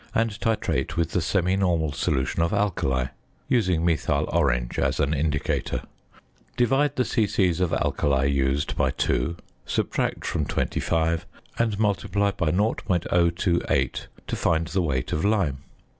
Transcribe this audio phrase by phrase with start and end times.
[0.15, 3.05] and titrate with the semi normal solution of alkali
[3.47, 5.83] (using methyl orange as an indicator).
[6.57, 7.49] Divide the c.c.
[7.61, 9.37] of alkali used by 2,
[9.67, 11.27] subtract from 25,
[11.59, 15.59] and multiply by 0.028 to find the weight of lime.